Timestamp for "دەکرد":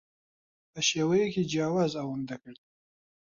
2.29-2.61